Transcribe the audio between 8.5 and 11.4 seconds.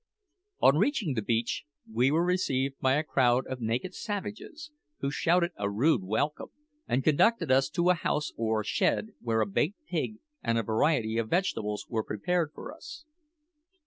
shed where a baked pig and a variety of